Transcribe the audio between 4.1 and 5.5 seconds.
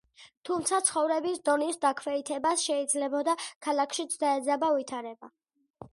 დაეძაბა ვითარება.